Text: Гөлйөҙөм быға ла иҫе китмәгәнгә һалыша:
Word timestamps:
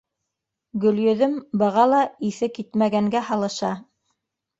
Гөлйөҙөм 0.85 1.35
быға 1.61 1.83
ла 1.91 1.99
иҫе 2.29 2.49
китмәгәнгә 2.55 3.21
һалыша: 3.29 3.71